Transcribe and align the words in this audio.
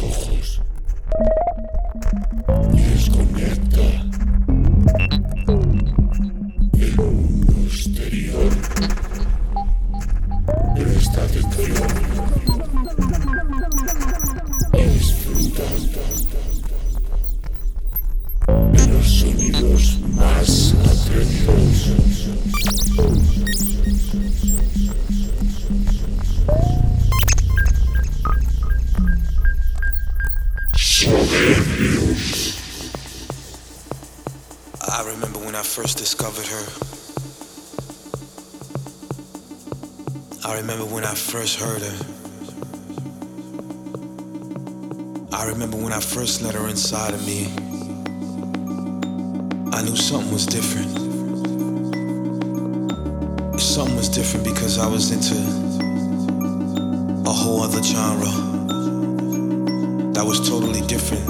ojos 0.00 0.62
y 2.72 2.80
desconecta. 2.80 4.08
First 41.30 41.60
heard 41.60 41.82
her. 41.82 42.06
I 45.30 45.46
remember 45.48 45.76
when 45.76 45.92
I 45.92 46.00
first 46.00 46.40
let 46.40 46.54
her 46.54 46.68
inside 46.68 47.12
of 47.12 47.26
me. 47.26 47.46
I 49.76 49.82
knew 49.82 49.94
something 49.94 50.32
was 50.32 50.46
different. 50.46 50.90
Something 53.60 53.96
was 53.96 54.08
different 54.08 54.46
because 54.46 54.78
I 54.78 54.86
was 54.86 55.10
into 55.10 55.36
a 57.28 57.32
whole 57.32 57.60
other 57.60 57.82
genre 57.82 58.32
that 60.14 60.24
was 60.24 60.48
totally 60.48 60.80
different 60.86 61.26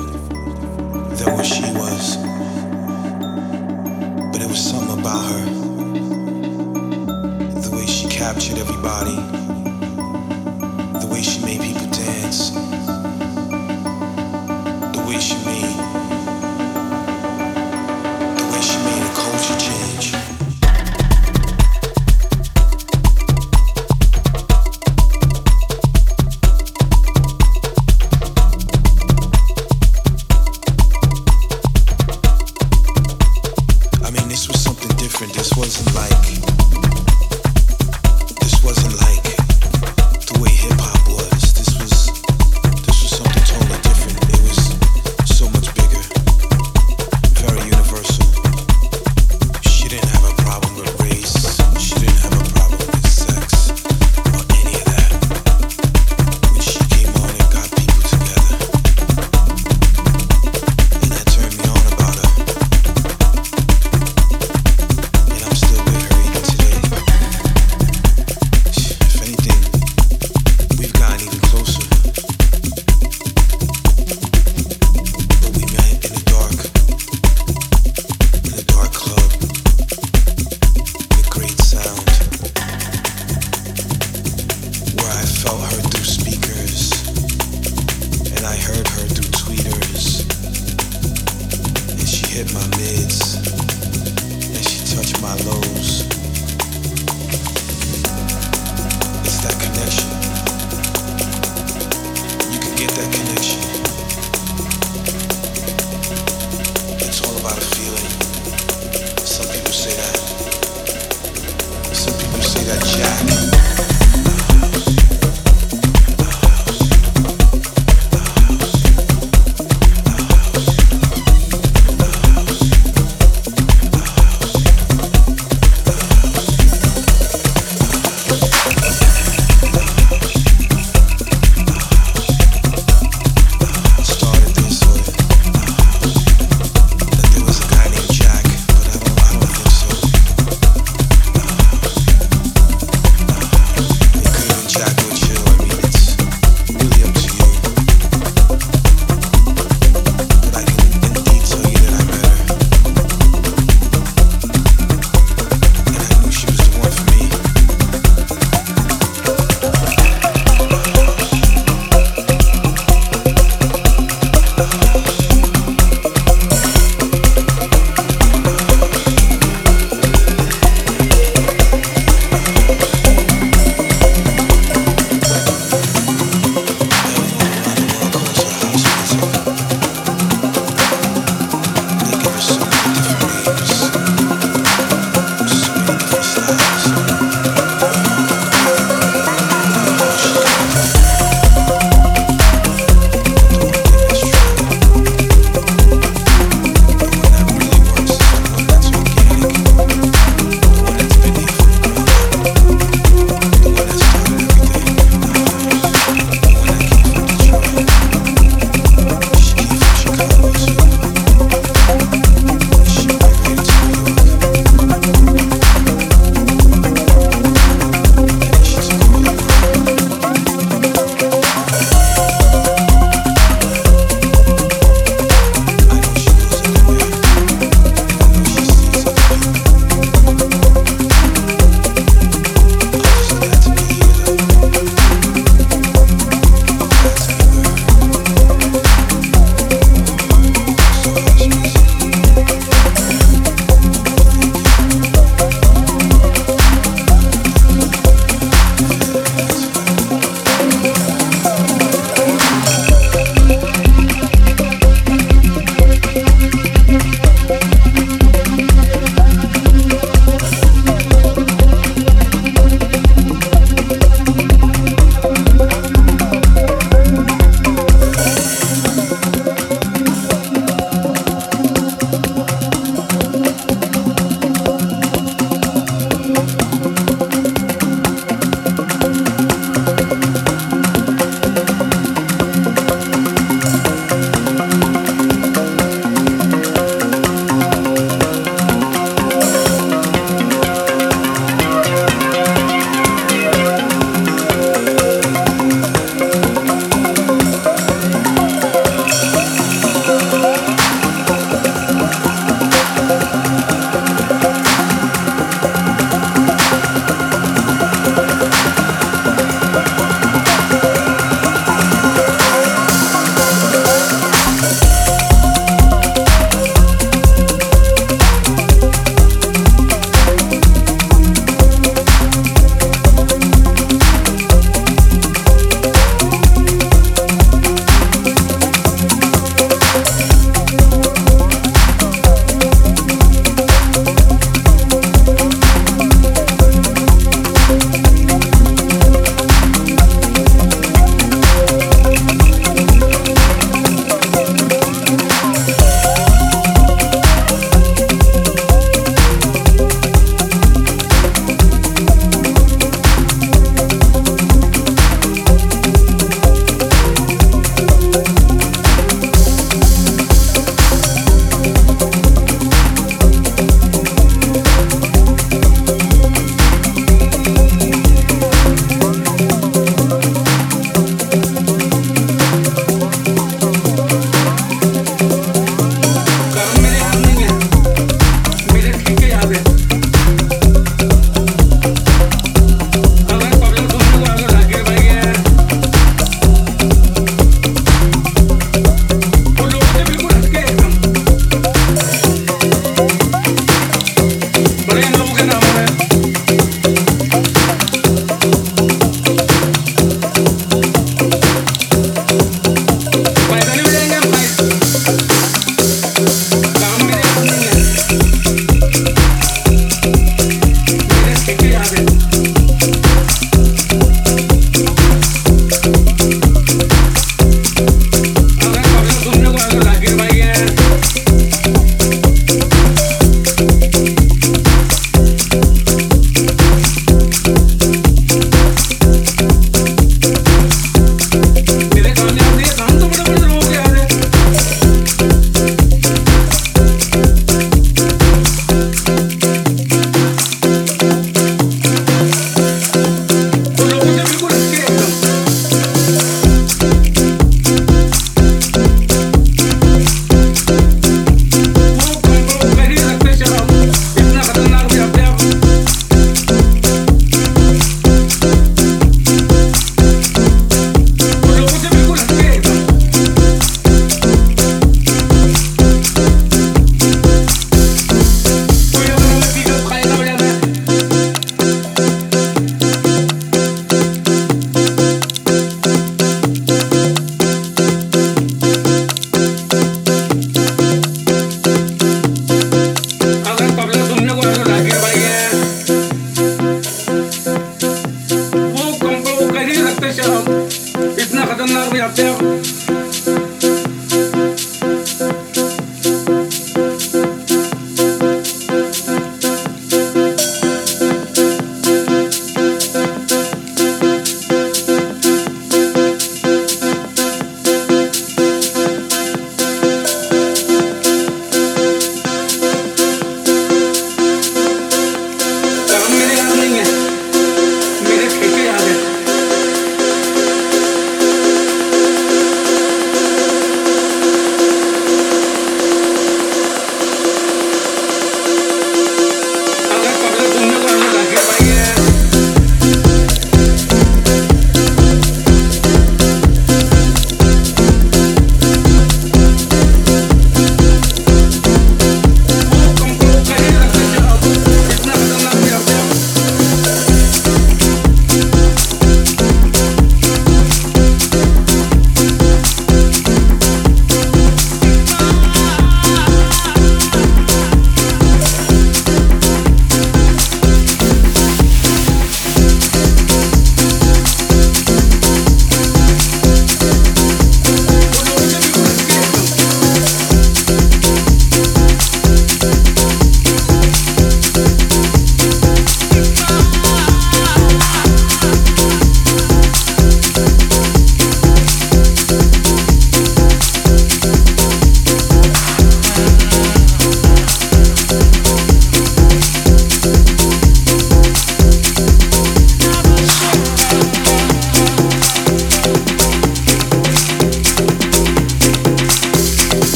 than 1.19 1.35
what 1.35 1.45
she 1.45 1.63
was. 1.73 2.17
But 4.31 4.43
it 4.43 4.49
was 4.49 4.63
something 4.71 5.01
about 5.01 5.25
her. 5.33 5.45
The 7.61 7.71
way 7.77 7.87
she 7.87 8.09
captured 8.09 8.59
everybody. 8.59 9.48